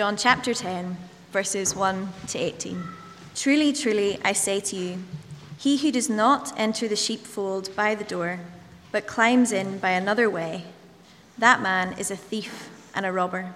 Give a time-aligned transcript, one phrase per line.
[0.00, 0.96] John chapter 10,
[1.30, 2.82] verses 1 to 18.
[3.34, 5.02] Truly, truly, I say to you,
[5.58, 8.40] he who does not enter the sheepfold by the door,
[8.92, 10.64] but climbs in by another way,
[11.36, 13.52] that man is a thief and a robber.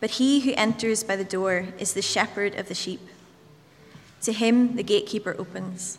[0.00, 3.06] But he who enters by the door is the shepherd of the sheep.
[4.22, 5.98] To him the gatekeeper opens.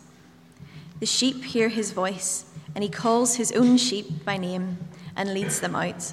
[0.98, 4.78] The sheep hear his voice, and he calls his own sheep by name
[5.14, 6.12] and leads them out.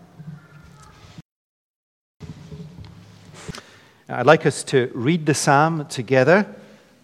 [4.13, 6.45] I'd like us to read the psalm together,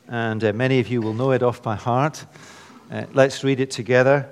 [0.10, 2.26] and uh, many of you will know it off by heart.
[2.92, 4.28] Uh, let's read it together,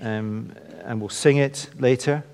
[0.00, 2.24] um, and we'll sing it later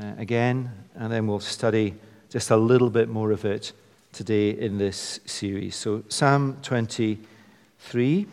[0.00, 1.96] uh, again, and then we'll study
[2.30, 3.72] just a little bit more of it
[4.12, 5.74] today in this series.
[5.74, 8.26] So, Psalm 23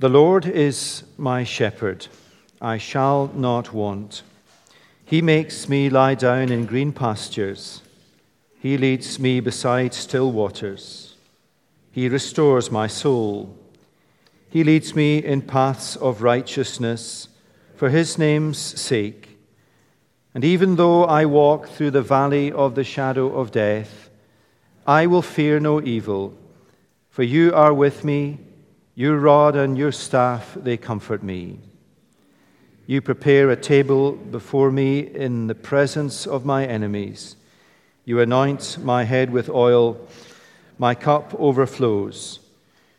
[0.00, 2.08] The Lord is my shepherd,
[2.60, 4.22] I shall not want.
[5.04, 7.82] He makes me lie down in green pastures.
[8.60, 11.14] He leads me beside still waters.
[11.92, 13.56] He restores my soul.
[14.50, 17.28] He leads me in paths of righteousness
[17.76, 19.38] for his name's sake.
[20.34, 24.10] And even though I walk through the valley of the shadow of death,
[24.86, 26.36] I will fear no evil,
[27.10, 28.38] for you are with me.
[28.94, 31.60] Your rod and your staff, they comfort me.
[32.86, 37.36] You prepare a table before me in the presence of my enemies.
[38.08, 40.00] You anoint my head with oil,
[40.78, 42.38] my cup overflows.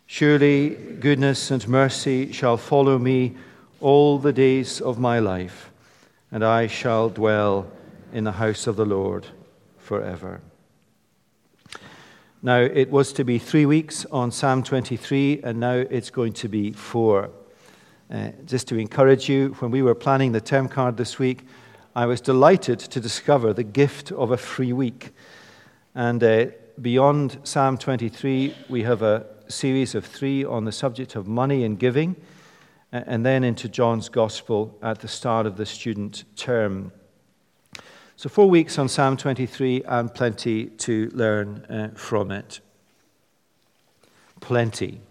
[0.05, 3.35] Surely goodness and mercy shall follow me
[3.81, 5.71] all the days of my life,
[6.31, 7.71] and I shall dwell
[8.13, 9.25] in the house of the Lord
[9.79, 10.41] forever.
[12.43, 16.47] Now, it was to be three weeks on Psalm 23, and now it's going to
[16.47, 17.31] be four.
[18.11, 21.47] Uh, just to encourage you, when we were planning the term card this week,
[21.99, 25.13] I was delighted to discover the gift of a free week.
[25.93, 26.45] And uh,
[26.81, 31.77] beyond Psalm 23, we have a series of three on the subject of money and
[31.77, 32.15] giving,
[32.93, 36.93] and then into John's Gospel at the start of the student term.
[38.15, 42.61] So, four weeks on Psalm 23 and plenty to learn uh, from it.
[44.39, 45.01] Plenty.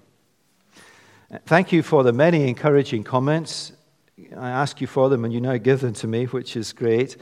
[1.45, 3.73] Thank you for the many encouraging comments
[4.37, 7.17] I ask you for them and you now give them to me, which is great,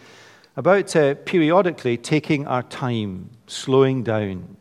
[0.56, 4.56] about uh, periodically taking our time, slowing down.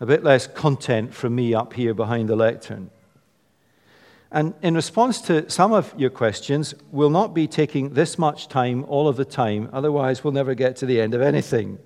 [0.00, 2.90] A bit less content from me up here behind the lectern.
[4.32, 8.84] And in response to some of your questions, we'll not be taking this much time
[8.88, 11.78] all of the time, otherwise, we'll never get to the end of anything.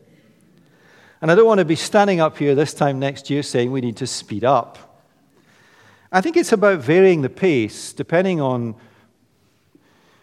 [1.20, 3.80] And I don't want to be standing up here this time next year saying we
[3.80, 4.85] need to speed up.
[6.16, 8.74] I think it's about varying the pace depending on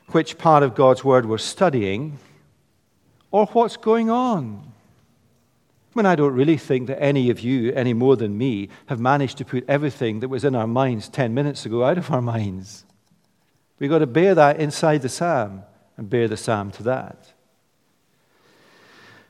[0.08, 2.18] which part of God's Word we're studying
[3.30, 4.74] or what's going on.
[5.96, 9.00] I mean, I don't really think that any of you, any more than me, have
[9.00, 12.24] managed to put everything that was in our minds 10 minutes ago out of our
[12.24, 12.86] minds.
[13.78, 15.62] We've got to bear that inside the psalm
[15.96, 17.33] and bear the psalm to that.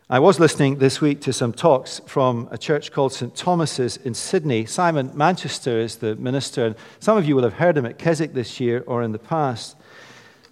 [0.10, 3.34] I was listening this week to some talks from a church called St.
[3.34, 4.66] Thomas's in Sydney.
[4.66, 8.34] Simon Manchester is the minister, and some of you will have heard him at Keswick
[8.34, 9.78] this year or in the past.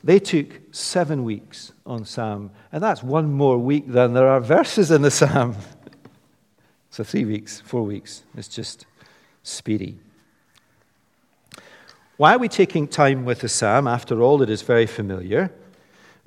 [0.05, 4.89] They took seven weeks on Psalm, and that's one more week than there are verses
[4.89, 5.55] in the Psalm.
[6.93, 8.23] So, three weeks, four weeks.
[8.35, 8.85] It's just
[9.43, 9.97] speedy.
[12.17, 13.87] Why are we taking time with the Psalm?
[13.87, 15.53] After all, it is very familiar.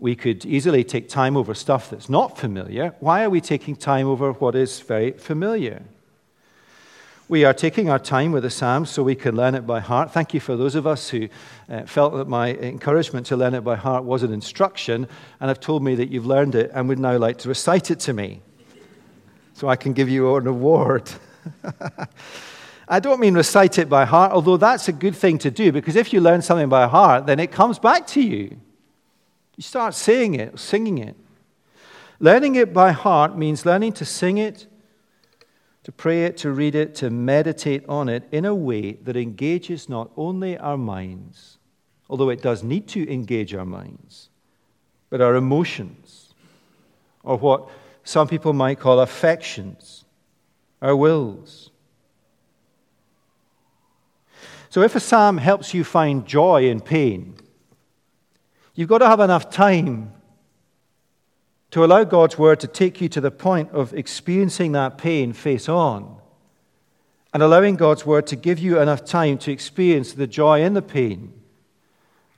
[0.05, 2.95] We could easily take time over stuff that's not familiar.
[3.01, 5.81] Why are we taking time over what is very familiar?
[7.27, 10.13] We are taking our time with the Psalms so we can learn it by heart.
[10.13, 11.31] Thank you for those of us who
[11.71, 15.09] uh, felt that my encouragement to learn it by heart was an instruction
[15.41, 18.01] and have told me that you've learned it and would now like to recite it
[18.01, 18.43] to me
[19.55, 21.11] so I can give you an award.
[22.89, 25.97] I don't mean recite it by heart, although that's a good thing to do because
[25.97, 28.61] if you learn something by heart, then it comes back to you.
[29.57, 31.17] You start saying it, singing it.
[32.19, 34.67] Learning it by heart means learning to sing it,
[35.85, 39.89] to pray it, to read it, to meditate on it in a way that engages
[39.89, 41.59] not only our minds,
[42.09, 44.31] although it does need to engage our minds,
[45.11, 46.35] but our emotions,
[47.23, 47.69] or what
[48.03, 50.05] some people might call affections,
[50.81, 51.71] our wills.
[54.71, 57.37] So, if a psalm helps you find joy in pain,
[58.75, 60.13] you've got to have enough time
[61.71, 65.69] to allow God's word to take you to the point of experiencing that pain face
[65.69, 66.21] on,
[67.33, 70.83] and allowing God's word to give you enough time to experience the joy in the
[70.83, 71.33] pain.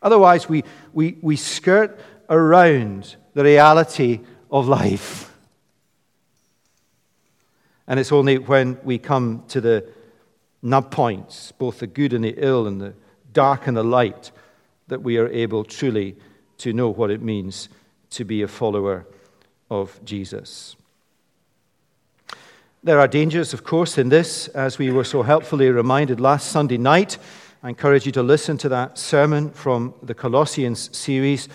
[0.01, 1.99] Otherwise, we, we, we skirt
[2.31, 5.35] around the reality of life.
[7.87, 9.87] And it's only when we come to the
[10.63, 12.95] nub points, both the good and the ill, and the
[13.33, 14.33] dark and the light,
[14.89, 16.17] that we are able truly
[16.59, 17.69] to know what it means
[18.11, 19.07] to be a follower
[19.71, 20.77] of Jesus.
[22.83, 26.79] There are dangers, of course, in this, as we were so helpfully reminded last Sunday
[26.79, 27.19] night.
[27.63, 31.49] I encourage you to listen to that sermon from the Colossians series.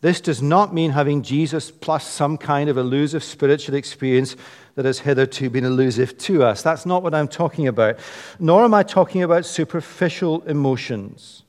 [0.00, 4.36] This does not mean having Jesus plus some kind of elusive spiritual experience
[4.76, 6.62] that has hitherto been elusive to us.
[6.62, 7.98] That's not what I'm talking about.
[8.38, 11.42] Nor am I talking about superficial emotions.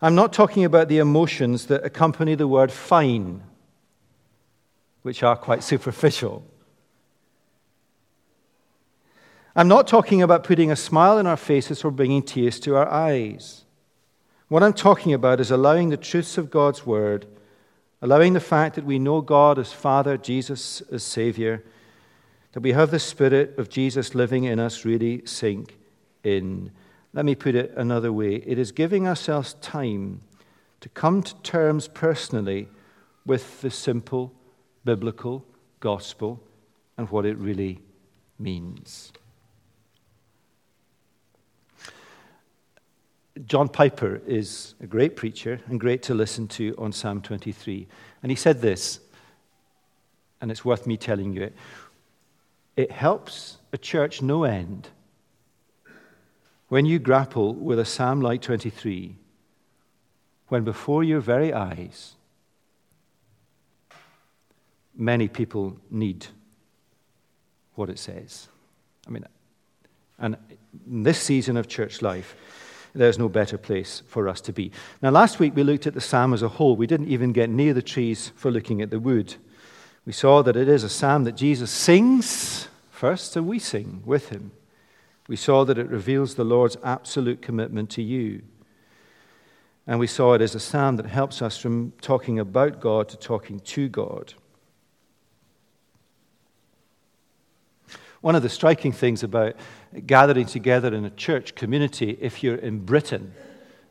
[0.00, 3.42] I'm not talking about the emotions that accompany the word fine,
[5.02, 6.44] which are quite superficial.
[9.54, 12.88] I'm not talking about putting a smile on our faces or bringing tears to our
[12.88, 13.64] eyes.
[14.48, 17.26] What I'm talking about is allowing the truths of God's word
[18.02, 21.64] allowing the fact that we know God as Father, Jesus as Savior,
[22.52, 25.76] that we have the Spirit of Jesus living in us really sink
[26.22, 26.70] in.
[27.16, 30.20] Let me put it another way it is giving ourselves time
[30.82, 32.68] to come to terms personally
[33.24, 34.34] with the simple
[34.84, 35.42] biblical
[35.80, 36.42] gospel
[36.98, 37.80] and what it really
[38.38, 39.14] means.
[43.46, 47.88] John Piper is a great preacher and great to listen to on Psalm 23.
[48.22, 49.00] And he said this,
[50.42, 51.56] and it's worth me telling you it.
[52.76, 54.90] It helps a church no end
[56.68, 59.16] when you grapple with a psalm like 23,
[60.48, 62.14] when before your very eyes,
[64.94, 66.26] many people need
[67.74, 68.48] what it says.
[69.06, 69.24] I mean,
[70.18, 70.36] and
[70.86, 72.34] in this season of church life,
[72.94, 74.72] there's no better place for us to be.
[75.02, 76.76] Now, last week we looked at the psalm as a whole.
[76.76, 79.34] We didn't even get near the trees for looking at the wood.
[80.06, 84.30] We saw that it is a psalm that Jesus sings first, and we sing with
[84.30, 84.52] him.
[85.28, 88.42] We saw that it reveals the Lord's absolute commitment to you.
[89.86, 93.16] And we saw it as a psalm that helps us from talking about God to
[93.16, 94.34] talking to God.
[98.20, 99.54] One of the striking things about
[100.06, 103.32] gathering together in a church community, if you're in Britain,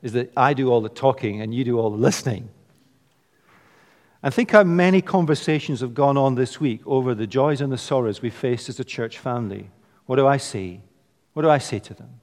[0.01, 2.50] is that I do all the talking and you do all the listening.
[4.22, 7.77] And think how many conversations have gone on this week over the joys and the
[7.77, 9.70] sorrows we faced as a church family.
[10.06, 10.82] What do I say?
[11.36, 12.22] What do I say to them?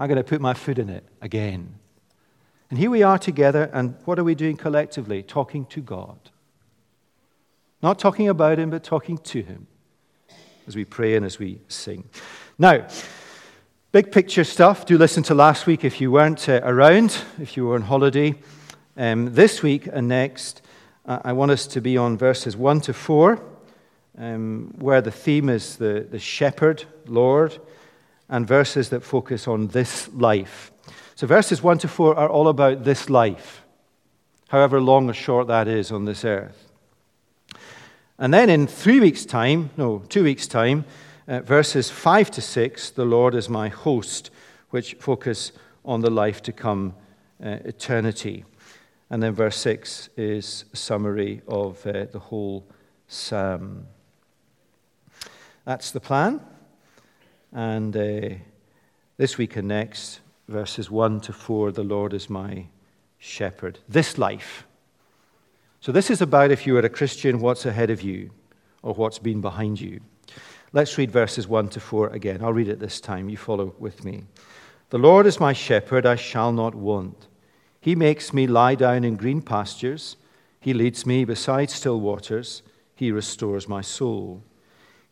[0.00, 1.76] I'm going to put my foot in it again.
[2.70, 5.22] And here we are together, and what are we doing collectively?
[5.22, 6.18] Talking to God.
[7.84, 9.68] Not talking about Him, but talking to Him
[10.66, 12.10] as we pray and as we sing.
[12.58, 12.88] Now,
[13.92, 14.86] big picture stuff.
[14.86, 18.34] Do listen to last week if you weren't uh, around, if you were on holiday.
[18.96, 20.62] Um, this week and next,
[21.06, 23.40] uh, I want us to be on verses 1 to 4
[24.18, 27.58] um, where the theme is the, the shepherd, Lord,
[28.28, 30.72] and verses that focus on this life.
[31.14, 33.64] So, verses 1 to 4 are all about this life,
[34.48, 36.68] however long or short that is on this earth.
[38.18, 40.84] And then in three weeks' time, no, two weeks' time,
[41.28, 44.30] uh, verses 5 to 6, the Lord is my host,
[44.70, 45.52] which focus
[45.84, 46.94] on the life to come,
[47.42, 48.44] uh, eternity.
[49.10, 52.66] And then verse 6 is a summary of uh, the whole
[53.08, 53.86] psalm.
[55.64, 56.40] That's the plan.
[57.52, 58.36] And uh,
[59.18, 62.66] this week and next, verses 1 to 4, the Lord is my
[63.18, 63.78] shepherd.
[63.88, 64.66] This life.
[65.80, 68.30] So, this is about if you are a Christian, what's ahead of you
[68.82, 70.00] or what's been behind you.
[70.72, 72.42] Let's read verses 1 to 4 again.
[72.42, 73.28] I'll read it this time.
[73.28, 74.24] You follow with me.
[74.88, 77.26] The Lord is my shepherd, I shall not want.
[77.80, 80.16] He makes me lie down in green pastures.
[80.60, 82.62] He leads me beside still waters.
[82.94, 84.42] He restores my soul.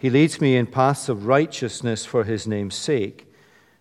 [0.01, 3.31] He leads me in paths of righteousness for his name's sake.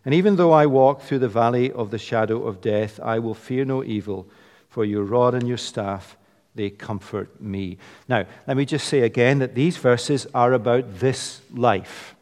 [0.03, 3.33] And even though I walk through the valley of the shadow of death, I will
[3.33, 4.27] fear no evil,
[4.67, 6.17] for your rod and your staff,
[6.55, 7.77] they comfort me.
[8.09, 12.15] Now, let me just say again that these verses are about this life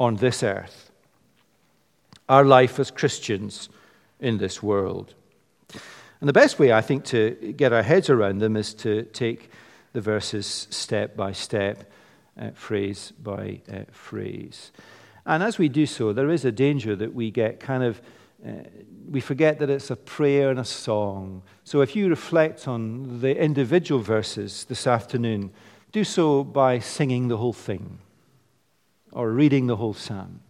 [0.00, 0.90] on this earth,
[2.30, 3.68] our life as Christians
[4.18, 5.12] in this world.
[6.20, 9.50] And the best way, I think, to get our heads around them is to take
[9.92, 11.92] the verses step by step,
[12.40, 14.72] uh, phrase by uh, phrase.
[15.24, 18.00] And as we do so, there is a danger that we get kind of,
[18.46, 18.50] uh,
[19.10, 21.42] we forget that it's a prayer and a song.
[21.64, 25.50] So if you reflect on the individual verses this afternoon,
[25.92, 27.98] do so by singing the whole thing
[29.12, 30.40] or reading the whole psalm.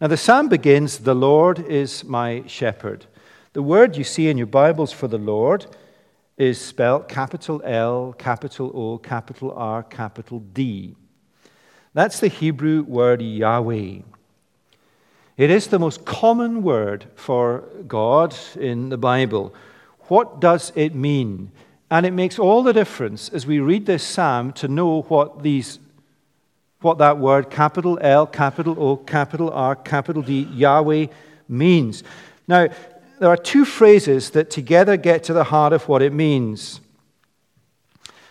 [0.00, 3.06] Now, the psalm begins The Lord is my shepherd.
[3.52, 5.66] The word you see in your Bibles for the Lord
[6.40, 10.96] is spelled capital L, capital O, capital R, capital D.
[11.92, 13.98] That's the Hebrew word Yahweh.
[15.36, 19.54] It is the most common word for God in the Bible.
[20.08, 21.52] What does it mean?
[21.90, 25.78] And it makes all the difference as we read this psalm to know what these
[26.80, 31.08] what that word capital L, capital O, capital R, capital D, Yahweh
[31.50, 32.02] means.
[32.48, 32.68] Now,
[33.20, 36.80] there are two phrases that together get to the heart of what it means.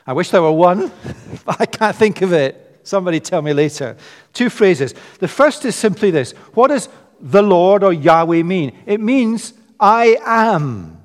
[0.05, 0.91] I wish there were one,
[1.45, 2.79] but I can't think of it.
[2.81, 3.95] Somebody tell me later.
[4.33, 4.95] Two phrases.
[5.19, 6.89] The first is simply this What does
[7.21, 8.75] the Lord or Yahweh mean?
[8.87, 10.99] It means, I am.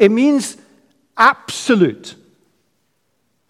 [0.00, 0.56] It means
[1.14, 2.14] absolute.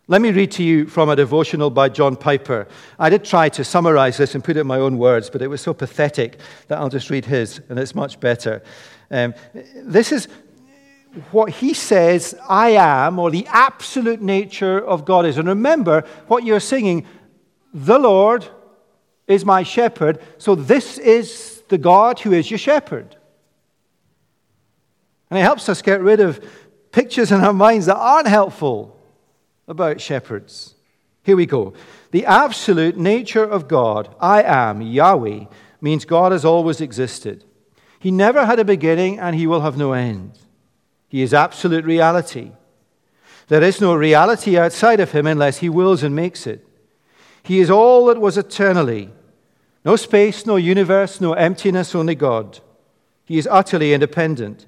[0.07, 2.69] Let me read to you from a devotional by John Piper.
[2.99, 5.47] I did try to summarize this and put it in my own words, but it
[5.47, 8.63] was so pathetic that I'll just read his, and it's much better.
[9.11, 9.33] Um,
[9.77, 10.29] this is
[11.31, 15.39] what he says I am, or the absolute nature of God is.
[15.39, 17.07] And remember what you're singing
[17.73, 18.47] the Lord
[19.27, 20.21] is my shepherd.
[20.37, 23.17] So this is the God who is your shepherd.
[25.31, 26.45] And it helps us get rid of
[26.93, 28.94] pictures in our minds that aren't helpful
[29.67, 30.75] about shepherds.
[31.23, 31.73] Here we go.
[32.11, 35.45] The absolute nature of God, I am, Yahweh,
[35.81, 37.45] means God has always existed.
[37.99, 40.39] He never had a beginning and he will have no end.
[41.09, 42.53] He is absolute reality.
[43.49, 46.67] There is no reality outside of him unless he wills and makes it.
[47.43, 49.11] He is all that was eternally.
[49.85, 52.61] No space, no universe, no emptiness, only God.
[53.25, 54.67] He is utterly independent.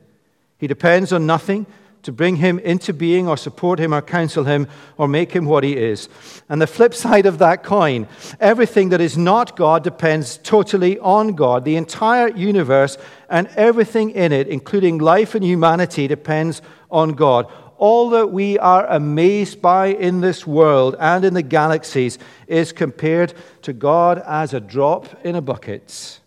[0.59, 1.67] He depends on nothing
[2.07, 5.65] to bring him into being or support him or counsel him or make him what
[5.65, 6.09] he is.
[6.49, 8.07] And the flip side of that coin,
[8.39, 11.65] everything that is not God depends totally on God.
[11.65, 12.97] The entire universe
[13.29, 17.51] and everything in it, including life and humanity, depends on God.
[17.77, 23.35] All that we are amazed by in this world and in the galaxies is compared
[23.63, 26.21] to God as a drop in a bucket.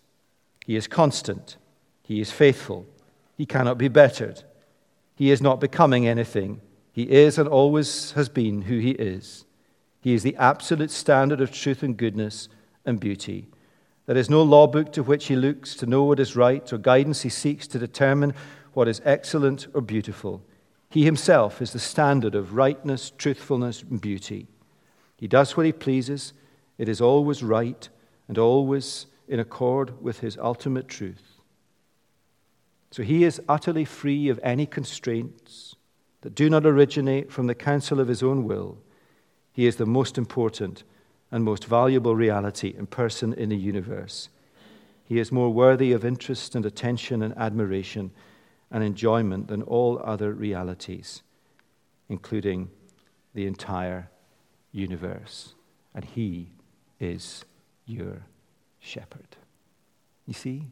[0.66, 1.56] He is constant.
[2.02, 2.84] He is faithful.
[3.38, 4.44] He cannot be bettered.
[5.20, 6.62] He is not becoming anything.
[6.92, 9.44] He is and always has been who he is.
[10.00, 12.48] He is the absolute standard of truth and goodness
[12.86, 13.50] and beauty.
[14.06, 16.78] There is no law book to which he looks to know what is right or
[16.78, 18.32] guidance he seeks to determine
[18.72, 20.42] what is excellent or beautiful.
[20.88, 24.46] He himself is the standard of rightness, truthfulness, and beauty.
[25.18, 26.32] He does what he pleases.
[26.78, 27.86] It is always right
[28.26, 31.29] and always in accord with his ultimate truth.
[32.90, 35.76] So he is utterly free of any constraints
[36.22, 38.78] that do not originate from the counsel of his own will.
[39.52, 40.84] He is the most important
[41.30, 44.28] and most valuable reality and person in the universe.
[45.04, 48.10] He is more worthy of interest and attention and admiration
[48.70, 51.22] and enjoyment than all other realities,
[52.08, 52.70] including
[53.34, 54.10] the entire
[54.72, 55.54] universe,
[55.94, 56.50] and He
[57.00, 57.44] is
[57.86, 58.22] your
[58.78, 59.36] shepherd.
[60.26, 60.66] You see?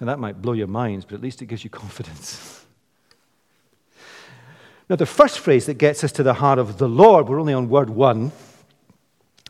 [0.00, 2.64] Now, that might blow your minds, but at least it gives you confidence.
[4.88, 7.52] now, the first phrase that gets us to the heart of the Lord, we're only
[7.52, 8.32] on word one.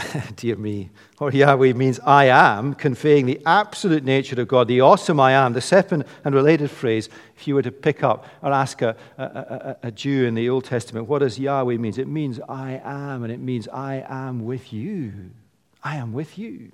[0.37, 0.91] Dear me.
[1.19, 5.53] Or Yahweh means I am, conveying the absolute nature of God, the awesome I am.
[5.53, 9.23] The second and related phrase, if you were to pick up or ask a, a,
[9.23, 11.95] a, a Jew in the Old Testament, what does Yahweh mean?
[11.99, 15.13] It means I am, and it means I am with you.
[15.85, 16.73] I am with you.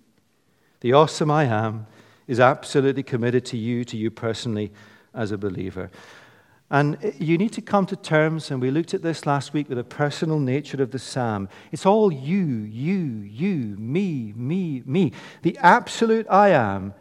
[0.81, 1.87] The awesome I am
[2.27, 4.73] is absolutely committed to you, to you personally
[5.15, 5.91] as a believer.
[6.69, 9.79] And you need to come to terms, and we looked at this last week, with
[9.79, 11.49] the personal nature of the psalm.
[11.71, 15.13] It's all you, you, you, me, me, me.
[15.43, 16.93] The absolute I am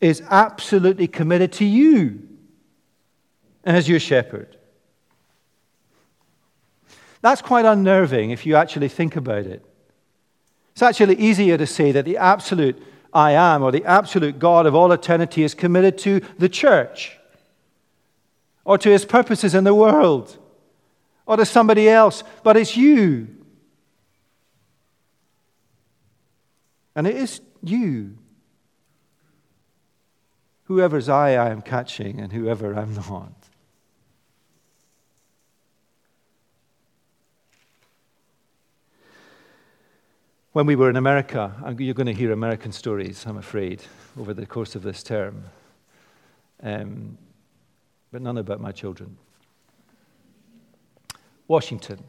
[0.00, 2.26] is absolutely committed to you
[3.64, 4.56] as your shepherd.
[7.22, 9.64] That's quite unnerving if you actually think about it.
[10.72, 14.74] It's actually easier to say that the absolute I am, or the absolute God of
[14.74, 17.18] all eternity, is committed to the church,
[18.64, 20.38] or to his purposes in the world,
[21.26, 23.28] or to somebody else, but it's you.
[26.94, 28.16] And it is you.
[30.64, 33.39] Whoever's eye I am catching, and whoever I'm not.
[40.52, 43.84] When we were in America, you're going to hear American stories, I'm afraid,
[44.18, 45.44] over the course of this term,
[46.60, 47.16] um,
[48.10, 49.16] but none about my children.
[51.46, 52.02] Washington,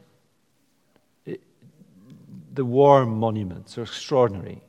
[1.24, 4.60] the war monuments are extraordinary.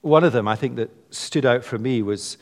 [0.00, 2.38] One of them, I think, that stood out for me was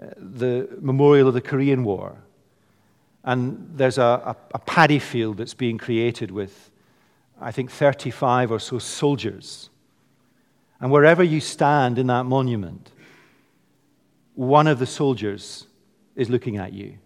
[0.00, 2.18] uh, the memorial of the Korean War.
[3.24, 6.70] And there's a, a, a paddy field that's being created with
[7.40, 9.70] I think, 35 or so soldiers.
[10.80, 12.92] And wherever you stand in that monument,
[14.34, 15.66] one of the soldiers
[16.16, 16.98] is looking at you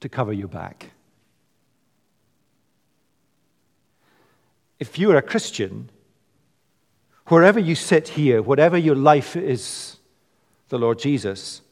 [0.00, 0.90] to cover your back.
[4.78, 5.90] If you are a Christian,
[7.26, 9.96] wherever you sit here, whatever your life is,
[10.68, 11.62] the Lord Jesus,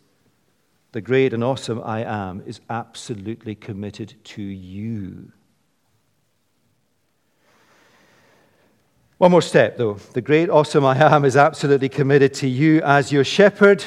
[0.92, 5.32] the great and awesome I am, is absolutely committed to you.
[9.22, 9.94] One more step, though.
[10.14, 13.84] The great, awesome I am is absolutely committed to you as your shepherd,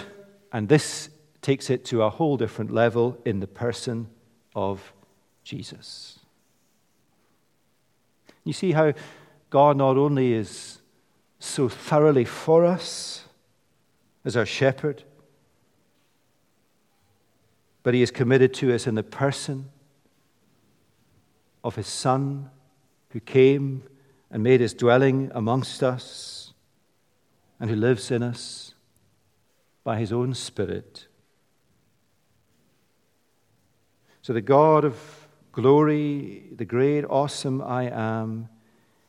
[0.54, 1.10] and this
[1.42, 4.08] takes it to a whole different level in the person
[4.56, 4.94] of
[5.44, 6.20] Jesus.
[8.46, 8.94] You see how
[9.50, 10.80] God not only is
[11.40, 13.26] so thoroughly for us
[14.24, 15.04] as our shepherd,
[17.84, 19.68] but he is committed to us in the person
[21.62, 22.50] of his Son
[23.10, 23.84] who came
[24.36, 26.52] and made his dwelling amongst us,
[27.58, 28.74] and who lives in us
[29.86, 31.08] by his own Spirit.
[34.22, 38.50] So, the God of glory, the great, awesome I am,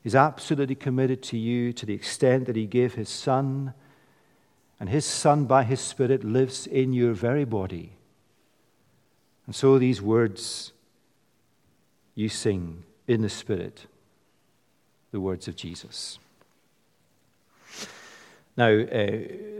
[0.05, 3.75] is absolutely committed to you to the extent that he gave his Son,
[4.79, 7.95] and his Son, by his Spirit, lives in your very body.
[9.47, 10.73] And so, these words
[12.15, 13.87] you sing in the Spirit
[15.17, 16.19] the words of Jesus.
[18.55, 19.11] Now, uh,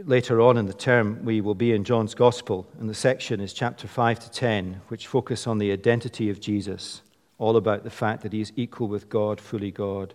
[0.05, 3.53] later on in the term, we will be in John's Gospel, and the section is
[3.53, 7.01] chapter 5 to 10, which focus on the identity of Jesus,
[7.39, 10.13] all about the fact that he is equal with God, fully God.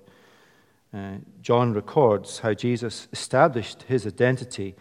[0.95, 4.77] Uh, John records how Jesus established his identity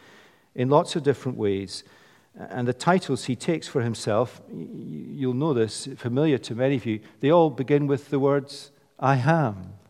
[0.54, 1.84] in lots of different ways.
[2.36, 7.00] And the titles he takes for himself, you'll know this, familiar to many of you,
[7.19, 8.69] they all begin with the words,
[9.00, 9.80] I am.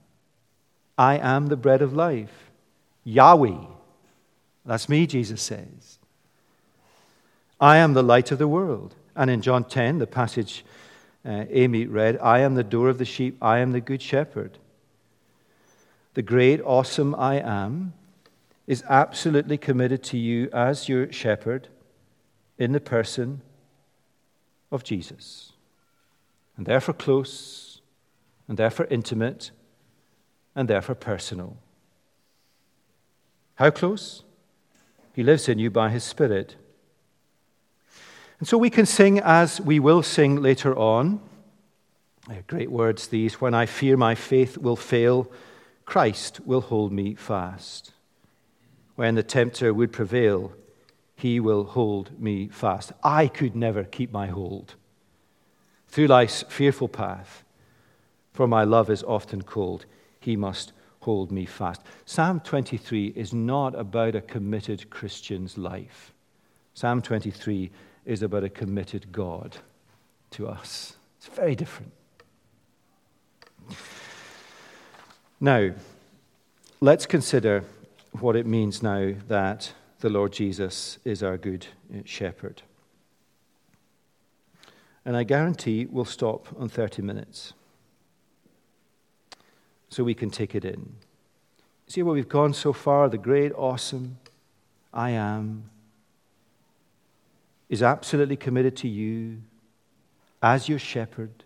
[1.02, 2.52] I am the bread of life.
[3.04, 3.66] Yahweh.
[4.68, 5.98] That's me, Jesus says.
[7.60, 8.94] I am the light of the world.
[9.16, 10.64] And in John 10, the passage
[11.26, 14.60] uh, Amy read, I am the door of the sheep, I am the good shepherd.
[16.14, 17.94] The great, awesome I am
[18.68, 21.68] is absolutely committed to you as your shepherd
[22.60, 23.42] in the person
[24.72, 25.54] of Jesus.
[26.58, 27.82] And therefore close,
[28.48, 29.50] and therefore intimate,
[30.56, 31.58] and therefore personal.
[33.56, 34.24] How close?
[35.14, 36.56] He lives in you by his Spirit.
[38.40, 41.22] And so we can sing as we will sing later on.
[42.48, 43.42] Great words these.
[43.42, 45.30] When I fear my faith will fail,
[45.86, 47.94] Christ will hold me fast.
[48.96, 50.54] When the tempter would prevail,
[51.16, 52.94] he will hold me fast.
[53.04, 54.76] I could never keep my hold
[55.88, 57.44] through life's fearful path
[58.34, 59.86] For my love is often cold.
[60.22, 61.82] He must hold me fast.
[62.06, 66.14] Psalm 23 is not about a committed Christian's life.
[66.76, 67.72] Psalm 23
[68.06, 69.58] is about a committed God
[70.30, 70.96] to us.
[71.18, 71.92] It's very different.
[75.40, 75.72] Now,
[76.80, 77.64] let's consider
[78.20, 81.66] what it means now that the Lord Jesus is our good
[82.06, 82.62] shepherd.
[85.04, 87.54] And I guarantee we'll stop on 30 minutes
[89.92, 90.96] so we can take it in.
[91.86, 93.10] See where we've gone so far?
[93.10, 94.18] The great, awesome
[94.94, 95.70] I am
[97.70, 99.42] is absolutely committed to you
[100.42, 101.44] as your shepherd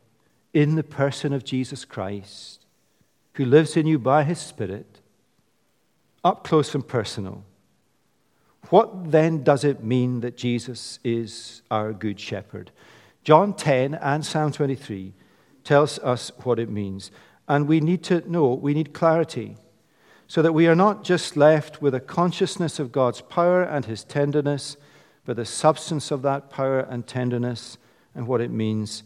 [0.54, 2.66] in the person of Jesus Christ,
[3.34, 5.02] who lives in you by his Spirit,
[6.24, 7.44] up close and personal.
[8.70, 12.72] What then does it mean that Jesus is our good shepherd?
[13.24, 15.14] John 10 and Psalm 23
[15.64, 17.12] tells us what it means.
[17.48, 19.56] And we need to know, we need clarity,
[20.28, 24.04] so that we are not just left with a consciousness of God's power and his
[24.04, 24.78] tenderness,
[25.26, 27.78] but the substance of that power and tenderness
[28.16, 29.04] and what it means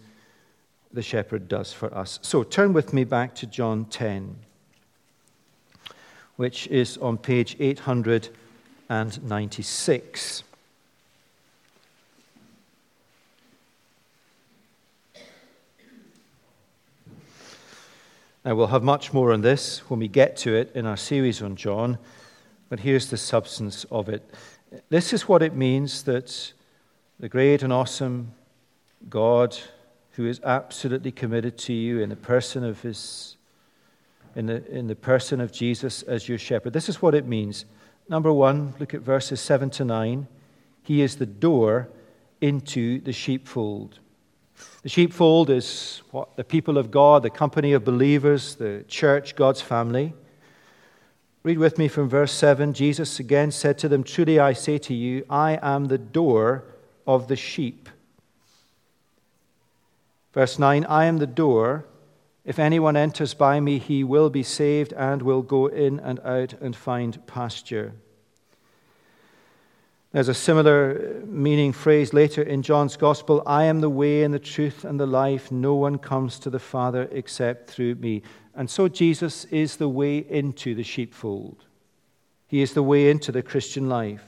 [0.92, 2.20] the shepherd does for us.
[2.22, 4.36] So turn with me back to John 10,
[6.36, 10.44] which is on page 896.
[18.50, 21.40] Now, we'll have much more on this when we get to it in our series
[21.44, 22.00] on John,
[22.68, 24.28] but here's the substance of it.
[24.90, 26.54] This is what it means that
[27.20, 28.32] the great and awesome
[29.08, 29.56] God,
[30.14, 33.38] who is absolutely committed to you in the person of his
[34.36, 36.74] in the, in the person of Jesus as your shepherd.
[36.74, 37.66] This is what it means.
[38.08, 40.28] Number one, look at verses 7 to 9.
[40.82, 41.88] He is the door
[42.42, 44.00] into the sheepfold.
[44.82, 49.62] The sheepfold is what the people of God, the company of believers, the church, God's
[49.62, 50.14] family.
[51.44, 52.74] Read with me from verse 7.
[52.74, 56.66] Jesus again said to them, Truly I say to you, I am the door
[57.08, 57.90] of the sheep.
[60.34, 61.86] Verse 9 I am the door.
[62.46, 66.54] If anyone enters by me, he will be saved and will go in and out
[66.54, 67.94] and find pasture.
[70.12, 74.40] There's a similar meaning phrase later in John's Gospel I am the way and the
[74.40, 75.52] truth and the life.
[75.52, 78.24] No one comes to the Father except through me.
[78.56, 81.64] And so Jesus is the way into the sheepfold.
[82.48, 84.24] He is the way into the Christian life.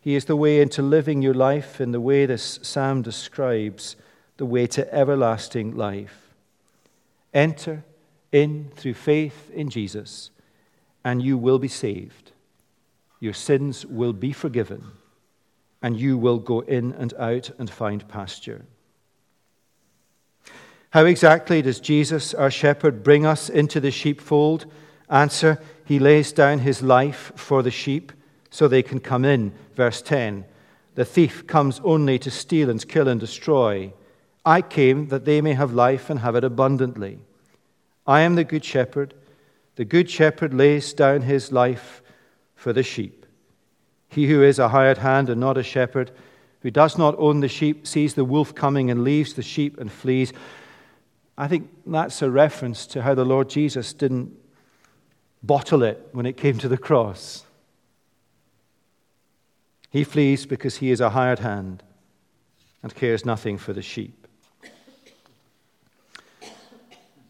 [0.00, 3.96] He is the way into living your life in the way this psalm describes
[4.38, 6.34] the way to everlasting life.
[7.34, 7.84] Enter
[8.32, 10.30] in through faith in Jesus,
[11.04, 12.32] and you will be saved
[13.20, 14.84] your sins will be forgiven,
[15.82, 18.64] and you will go in and out and find pasture.
[20.90, 24.66] How exactly does Jesus, our shepherd, bring us into the sheepfold?
[25.08, 28.12] Answer He lays down His life for the sheep
[28.50, 29.52] so they can come in.
[29.74, 30.44] Verse 10
[30.94, 33.92] The thief comes only to steal and kill and destroy.
[34.44, 37.18] I came that they may have life and have it abundantly.
[38.06, 39.12] I am the good shepherd.
[39.74, 42.00] The good shepherd lays down his life
[42.56, 43.24] for the sheep.
[44.08, 46.10] He who is a hired hand and not a shepherd,
[46.60, 49.92] who does not own the sheep, sees the wolf coming and leaves the sheep and
[49.92, 50.32] flees.
[51.38, 54.32] I think that's a reference to how the Lord Jesus didn't
[55.42, 57.44] bottle it when it came to the cross.
[59.90, 61.82] He flees because he is a hired hand
[62.82, 64.26] and cares nothing for the sheep.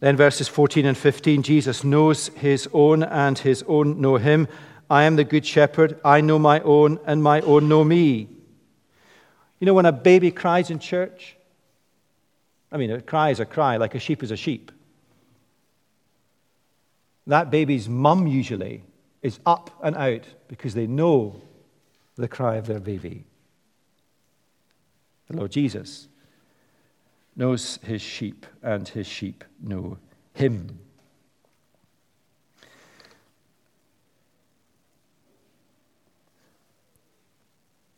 [0.00, 4.46] Then, verses 14 and 15 Jesus knows his own, and his own know him.
[4.88, 6.00] I am the good shepherd.
[6.04, 8.28] I know my own, and my own know me.
[9.58, 11.36] You know, when a baby cries in church,
[12.70, 14.70] I mean, a cry is a cry, like a sheep is a sheep.
[17.26, 18.84] That baby's mum usually
[19.22, 21.40] is up and out because they know
[22.16, 23.24] the cry of their baby.
[25.28, 26.06] The Lord Jesus
[27.34, 29.98] knows his sheep, and his sheep know
[30.32, 30.78] him.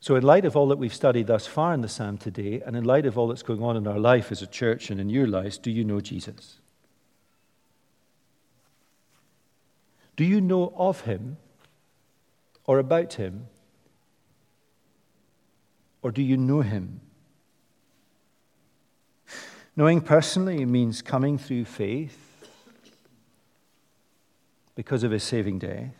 [0.09, 2.75] So, in light of all that we've studied thus far in the psalm today, and
[2.75, 5.11] in light of all that's going on in our life as a church and in
[5.11, 6.61] your lives, do you know Jesus?
[10.17, 11.37] Do you know of him
[12.65, 13.49] or about him?
[16.01, 17.03] Or do you know him?
[19.77, 22.49] Knowing personally means coming through faith
[24.75, 25.93] because of his saving death,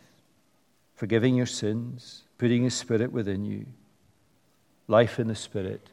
[0.95, 3.67] forgiving your sins, putting his spirit within you
[4.89, 5.87] life in the Spirit.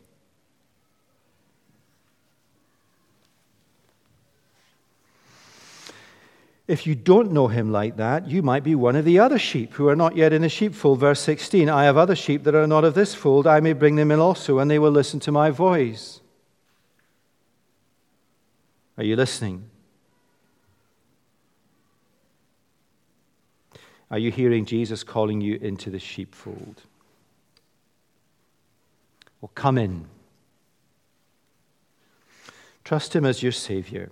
[6.67, 9.75] If you don't know him like that, you might be one of the other sheep
[9.75, 10.99] who are not yet in the sheepfold.
[10.99, 13.47] Verse 16 I have other sheep that are not of this fold.
[13.47, 16.21] I may bring them in also, and they will listen to my voice.
[18.99, 19.71] Are you listening?
[24.11, 26.83] Are you hearing Jesus calling you into the sheepfold?
[29.41, 30.07] Well, come in.
[32.85, 34.11] Trust Him as your Savior.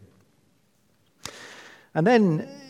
[1.94, 2.64] And then uh,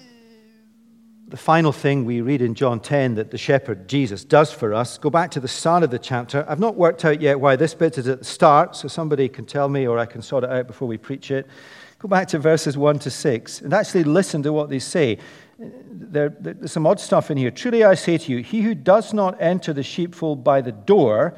[1.28, 4.98] the final thing we read in John 10 that the shepherd Jesus does for us,
[4.98, 6.44] go back to the start of the chapter.
[6.46, 9.46] I've not worked out yet why this bit is at the start, so somebody can
[9.46, 11.46] tell me or I can sort it out before we preach it.
[11.98, 15.18] Go back to verses 1 to 6 and actually listen to what they say.
[15.58, 17.50] There, there's some odd stuff in here.
[17.50, 21.34] Truly I say to you, he who does not enter the sheepfold by the door,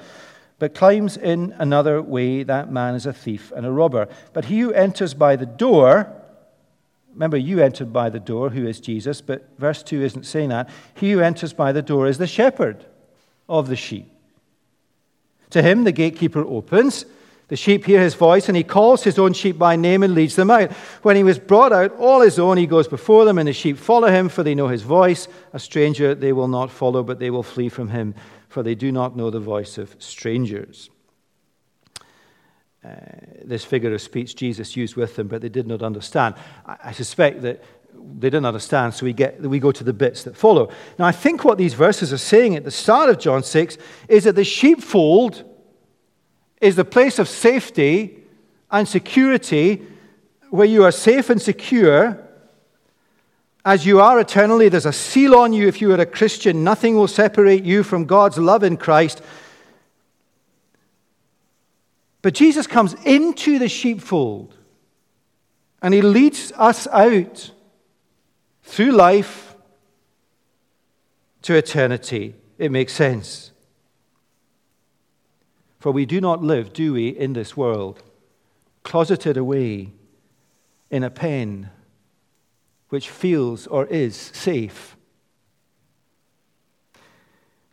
[0.59, 4.09] but climbs in another way, that man is a thief and a robber.
[4.33, 6.11] But he who enters by the door,
[7.13, 10.71] remember, you entered by the door, who is Jesus, but verse 2 isn't saying that.
[10.95, 12.87] He who enters by the door is the shepherd
[13.49, 14.11] of the sheep.
[15.51, 17.05] To him, the gatekeeper opens.
[17.49, 20.37] The sheep hear his voice, and he calls his own sheep by name and leads
[20.37, 20.73] them out.
[21.03, 23.77] When he was brought out, all his own, he goes before them, and the sheep
[23.77, 25.29] follow him, for they know his voice.
[25.53, 28.15] A stranger they will not follow, but they will flee from him
[28.49, 30.91] for they do not know the voice of strangers.
[32.85, 32.91] Uh,
[33.45, 36.35] this figure of speech Jesus used with them, but they did not understand.
[36.65, 37.63] I, I suspect that
[37.95, 40.71] they didn't understand, so we, get, that we go to the bits that follow.
[40.99, 43.79] Now, I think what these verses are saying at the start of John 6
[44.09, 45.45] is that the sheepfold
[46.61, 48.23] is the place of safety
[48.71, 49.83] and security
[50.51, 52.26] where you are safe and secure
[53.67, 54.69] as you are eternally.
[54.69, 56.63] There's a seal on you if you are a Christian.
[56.63, 59.21] Nothing will separate you from God's love in Christ.
[62.23, 64.55] But Jesus comes into the sheepfold
[65.83, 67.51] and he leads us out
[68.63, 69.57] through life
[71.43, 72.37] to eternity.
[72.59, 73.51] It makes sense.
[75.81, 78.01] For we do not live, do we, in this world,
[78.85, 79.91] closeted away
[80.89, 81.71] in a pen
[82.97, 84.97] which feels or is safe.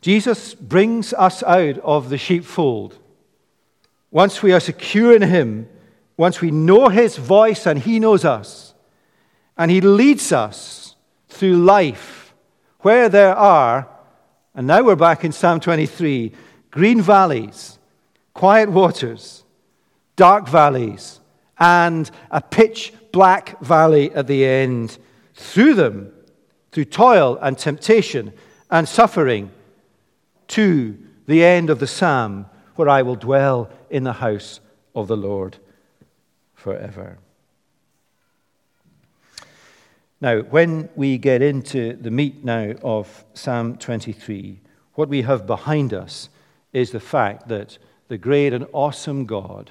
[0.02, 2.98] Jesus brings us out of the sheepfold.
[4.10, 5.66] Once we are secure in Him,
[6.18, 8.74] once we know His voice and He knows us,
[9.56, 10.94] and He leads us
[11.30, 12.34] through life
[12.80, 13.88] where there are,
[14.54, 16.32] and now we're back in Psalm 23,
[16.70, 17.78] green valleys,
[18.34, 19.42] quiet waters,
[20.16, 21.18] dark valleys,
[21.58, 24.98] and a pitch black valley at the end
[25.34, 26.12] through them,
[26.72, 28.32] through toil and temptation
[28.70, 29.50] and suffering,
[30.48, 34.60] to the end of the psalm, where I will dwell in the house
[34.94, 35.56] of the Lord
[36.54, 37.18] forever.
[40.20, 44.60] Now, when we get into the meat now of Psalm 23,
[44.94, 46.28] what we have behind us
[46.72, 49.70] is the fact that the great and awesome God,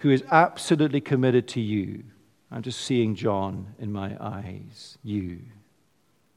[0.00, 2.04] who is absolutely committed to you,
[2.52, 5.38] I'm just seeing John in my eyes, you.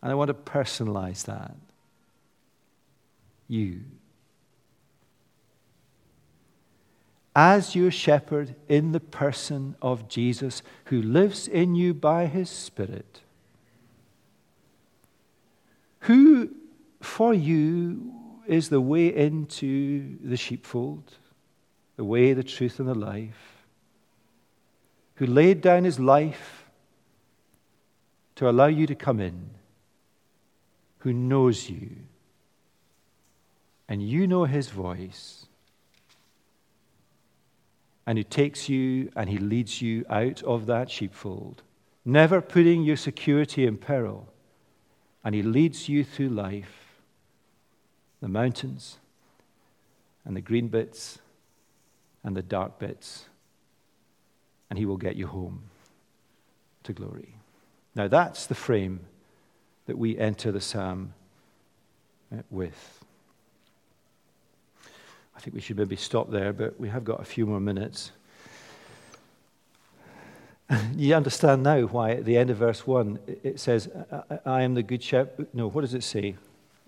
[0.01, 1.57] And I want to personalize that.
[3.49, 3.81] You.
[7.35, 13.19] As your shepherd in the person of Jesus, who lives in you by his Spirit,
[15.99, 16.49] who
[17.01, 18.13] for you
[18.47, 21.11] is the way into the sheepfold,
[21.97, 23.54] the way, the truth, and the life
[25.15, 26.65] who laid down his life
[28.35, 29.49] to allow you to come in,
[30.99, 31.89] who knows you,
[33.87, 35.45] and you know his voice,
[38.05, 41.63] and who takes you and he leads you out of that sheepfold,
[42.03, 44.27] never putting your security in peril,
[45.23, 47.01] and he leads you through life,
[48.21, 48.97] the mountains,
[50.25, 51.19] and the green bits,
[52.23, 53.25] and the dark bits
[54.75, 55.61] and he will get you home
[56.83, 57.33] to glory.
[57.95, 58.99] Now, that's the frame
[59.85, 61.13] that we enter the psalm
[62.29, 63.05] uh, with.
[65.33, 68.11] I think we should maybe stop there, but we have got a few more minutes.
[70.97, 73.87] You understand now why at the end of verse 1 it says,
[74.45, 75.47] I am the good shepherd.
[75.53, 76.35] No, what does it say?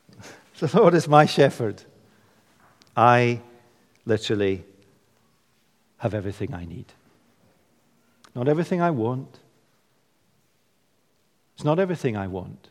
[0.59, 1.83] the Lord is my shepherd.
[2.97, 3.39] I
[4.03, 4.65] literally
[5.99, 6.91] have everything I need.
[8.37, 9.39] Not everything I want.
[11.55, 12.69] It's not everything I want.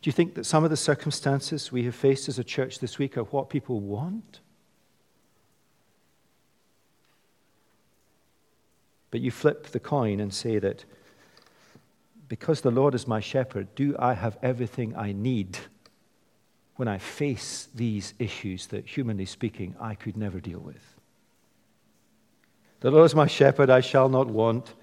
[0.00, 2.98] Do you think that some of the circumstances we have faced as a church this
[2.98, 4.40] week are what people want?
[9.10, 10.86] But you flip the coin and say that
[12.26, 15.58] because the Lord is my shepherd, do I have everything I need
[16.76, 20.93] when I face these issues that, humanly speaking, I could never deal with?
[22.84, 24.74] The Lord is my shepherd, I shall not want.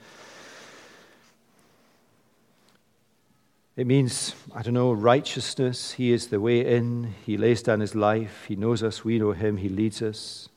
[3.76, 5.92] It means, I don't know, righteousness.
[5.92, 7.14] He is the way in.
[7.24, 8.46] He lays down his life.
[8.48, 9.06] He knows us.
[9.06, 9.58] We know him.
[9.58, 10.50] He leads us.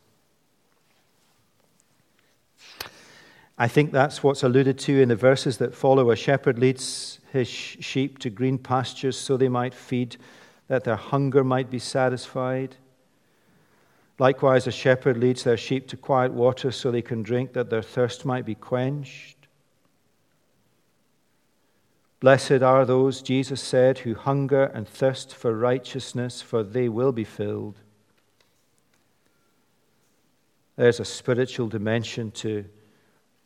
[3.59, 6.11] I think that's what's alluded to in the verses that follow.
[6.11, 10.17] A shepherd leads his sheep to green pastures so they might feed,
[10.69, 12.77] that their hunger might be satisfied.
[14.19, 17.83] Likewise, a shepherd leads their sheep to quiet water so they can drink, that their
[17.83, 19.37] thirst might be quenched.
[22.21, 27.25] Blessed are those, Jesus said, who hunger and thirst for righteousness, for they will be
[27.25, 27.81] filled.
[30.77, 32.65] There's a spiritual dimension to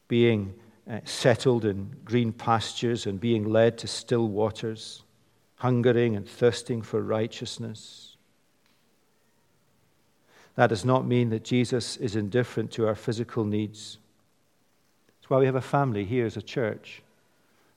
[0.06, 0.54] being
[0.90, 5.02] uh, settled in green pastures and being led to still waters,
[5.56, 8.07] hungering and thirsting for righteousness.
[10.58, 13.98] That does not mean that Jesus is indifferent to our physical needs.
[15.06, 17.00] That's why we have a family here as a church.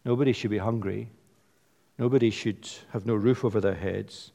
[0.04, 1.12] Nobody should be hungry.
[2.00, 4.32] Nobody should have no roof over their heads.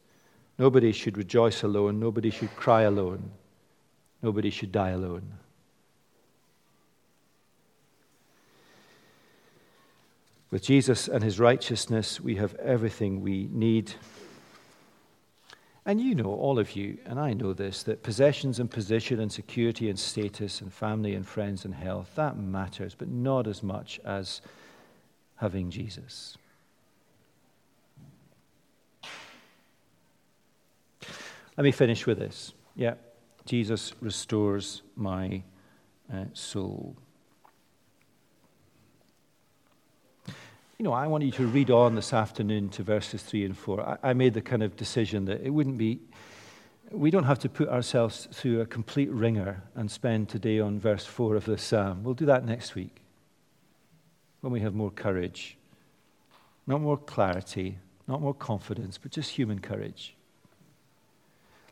[0.61, 1.99] Nobody should rejoice alone.
[1.99, 3.33] Nobody should cry alone.
[4.23, 5.33] Nobody should die alone.
[10.53, 13.95] With Jesus and his righteousness, we have everything we need.
[15.87, 19.31] And you know, all of you, and I know this, that possessions and position and
[19.31, 24.01] security and status and family and friends and health, that matters, but not as much
[24.05, 24.43] as
[25.37, 26.37] having Jesus.
[31.57, 32.53] Let me finish with this.
[32.75, 32.95] Yeah,
[33.45, 35.45] Jesus restores my
[36.13, 36.97] uh, soul.
[40.79, 43.81] You know, I want you to read on this afternoon to verses 3 and 4.
[43.81, 46.01] I, I made the kind of decision that it wouldn't be,
[46.91, 51.07] we don't have to put ourselves through a complete wringer and spend today on verse
[51.07, 52.05] 4 of the psalm.
[52.05, 53.01] We'll do that next week
[54.43, 55.57] when we have more courage.
[56.67, 60.15] Not more clarity, not more confidence, but just human courage.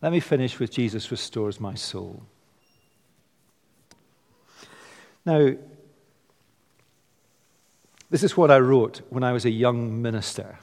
[0.01, 2.23] Let me finish with Jesus restores my soul.
[5.27, 5.57] Now,
[8.15, 10.61] this is what I wrote when I was a young minister,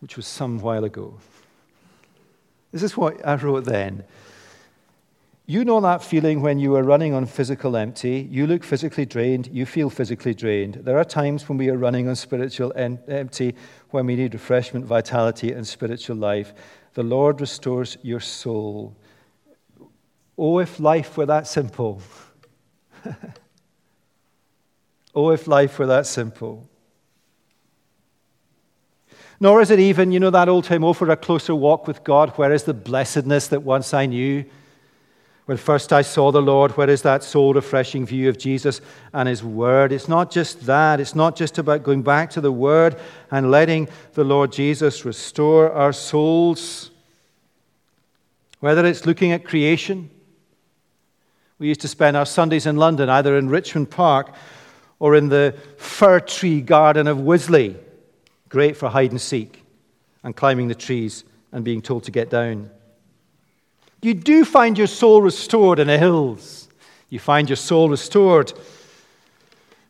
[0.00, 1.20] which was some while ago.
[2.72, 4.02] This is what I wrote then.
[5.46, 8.28] You know that feeling when you are running on physical empty.
[8.28, 9.50] You look physically drained.
[9.52, 10.80] You feel physically drained.
[10.82, 13.54] There are times when we are running on spiritual en- empty,
[13.90, 16.52] when we need refreshment, vitality, and spiritual life.
[16.94, 18.96] The Lord restores your soul.
[20.36, 22.02] Oh, if life were that simple.
[25.14, 26.66] oh, if life were that simple.
[29.42, 32.04] Nor is it even, you know, that old time, oh, for a closer walk with
[32.04, 34.44] God, where is the blessedness that once I knew?
[35.46, 38.82] When first I saw the Lord, where is that soul refreshing view of Jesus
[39.14, 39.92] and His Word?
[39.92, 41.00] It's not just that.
[41.00, 43.00] It's not just about going back to the Word
[43.30, 46.90] and letting the Lord Jesus restore our souls.
[48.60, 50.10] Whether it's looking at creation,
[51.58, 54.34] we used to spend our Sundays in London, either in Richmond Park
[54.98, 57.76] or in the fir tree garden of Wisley.
[58.50, 59.64] Great for hide and seek
[60.22, 62.68] and climbing the trees and being told to get down.
[64.02, 66.68] You do find your soul restored in the hills.
[67.08, 68.52] You find your soul restored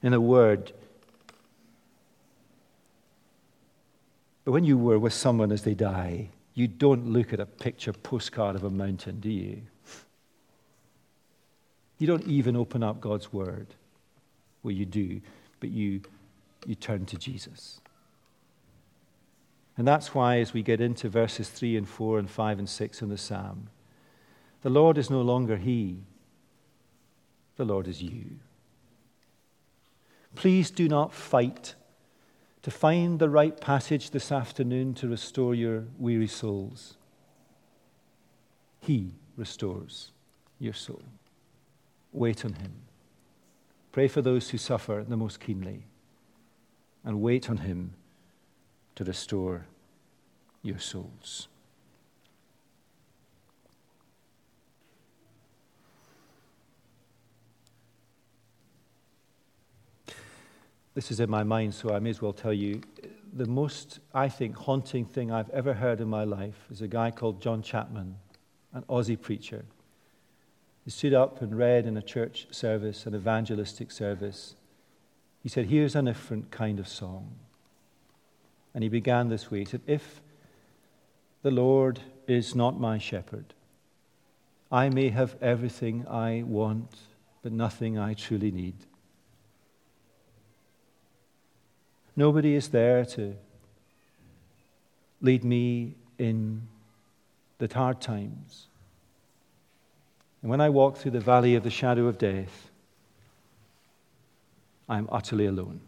[0.02, 0.72] in the Word.
[4.44, 7.92] But when you were with someone as they die, you don't look at a picture
[7.92, 9.62] postcard of a mountain, do you?
[11.98, 13.68] You don't even open up God's Word.
[14.62, 15.20] Well, you do,
[15.60, 16.00] but you,
[16.66, 17.80] you turn to Jesus.
[19.80, 23.00] And that's why, as we get into verses 3 and 4 and 5 and 6
[23.00, 23.70] in the Psalm,
[24.60, 26.00] the Lord is no longer He,
[27.56, 28.26] the Lord is you.
[30.34, 31.76] Please do not fight
[32.60, 36.98] to find the right passage this afternoon to restore your weary souls.
[38.80, 40.10] He restores
[40.58, 41.04] your soul.
[42.12, 42.74] Wait on Him.
[43.92, 45.86] Pray for those who suffer the most keenly,
[47.02, 47.94] and wait on Him
[48.96, 49.64] to restore
[50.62, 51.48] your souls.
[61.00, 62.82] this is in my mind, so I may as well tell you.
[63.32, 67.10] The most, I think, haunting thing I've ever heard in my life is a guy
[67.10, 68.16] called John Chapman,
[68.74, 69.64] an Aussie preacher.
[70.84, 74.56] He stood up and read in a church service, an evangelistic service.
[75.42, 77.36] He said, Here's a different kind of song.
[78.74, 79.60] And he began this way.
[79.60, 80.20] He said, If
[81.42, 83.54] the Lord is not my shepherd,
[84.70, 86.94] I may have everything I want,
[87.42, 88.76] but nothing I truly need.
[92.14, 93.34] Nobody is there to
[95.20, 96.68] lead me in
[97.58, 98.66] the hard times.
[100.42, 102.70] And when I walk through the valley of the shadow of death,
[104.88, 105.80] I am utterly alone.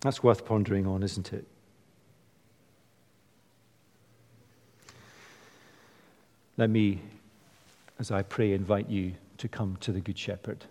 [0.00, 1.46] That's worth pondering on, isn't it?
[6.56, 7.00] Let me,
[7.98, 10.64] as I pray, invite you to come to the Good Shepherd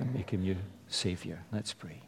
[0.00, 0.56] and make him your
[0.88, 1.40] Savior.
[1.52, 2.00] Let's pray.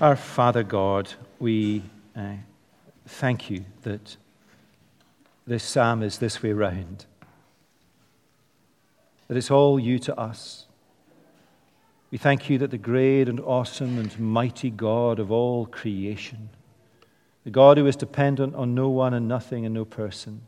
[0.00, 1.82] Our Father God, we
[2.16, 2.34] uh,
[3.06, 4.16] thank you that
[5.46, 7.04] this psalm is this way round,
[9.26, 10.66] that it's all you to us.
[12.10, 16.48] We thank you that the great and awesome and mighty God of all creation,
[17.48, 20.42] the God who is dependent on no one and nothing and no person,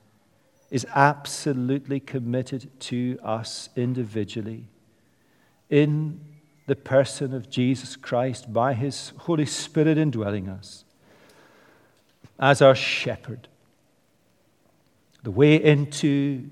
[0.71, 4.69] is absolutely committed to us individually
[5.71, 6.21] in
[6.67, 10.85] the person of Jesus Christ by his Holy Spirit indwelling us
[12.39, 13.49] as our shepherd.
[15.23, 16.51] The way into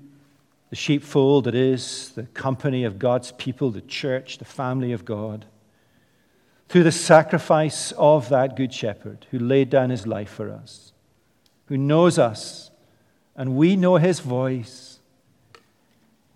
[0.71, 5.45] the sheepfold that is the company of God's people, the church, the family of God,
[6.69, 10.93] through the sacrifice of that good shepherd who laid down his life for us,
[11.65, 12.69] who knows us
[13.35, 14.99] and we know his voice,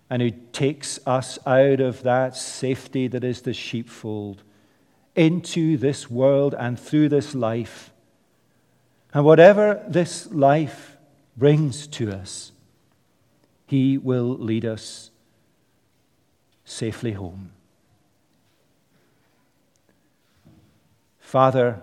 [0.08, 4.42] and who takes us out of that safety that is the sheepfold
[5.14, 7.92] into this world and through this life.
[9.12, 10.96] And whatever this life
[11.36, 12.52] brings to us,
[13.66, 15.10] he will lead us
[16.64, 17.53] safely home.
[21.24, 21.80] Father,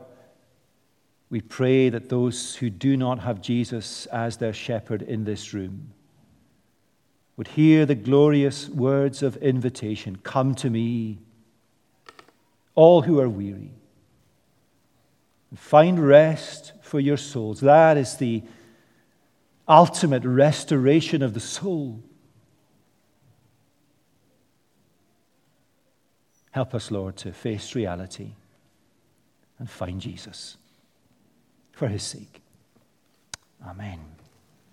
[1.32, 5.94] we pray that those who do not have Jesus as their shepherd in this room
[7.36, 11.18] would hear the glorious words of invitation Come to me,
[12.76, 13.72] all who are weary,
[15.50, 17.62] and find rest for your souls.
[17.62, 18.44] That is the
[19.68, 22.00] ultimate restoration of the soul.
[26.52, 28.36] Help us, Lord, to face reality
[29.62, 30.58] and find Jesus
[31.72, 32.42] for his sake.
[33.64, 34.00] Amen.